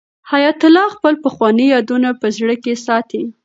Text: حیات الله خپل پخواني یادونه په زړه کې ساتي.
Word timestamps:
حیات 0.31 0.61
الله 0.67 0.87
خپل 0.95 1.13
پخواني 1.23 1.65
یادونه 1.75 2.09
په 2.21 2.27
زړه 2.37 2.55
کې 2.63 2.73
ساتي. 2.85 3.23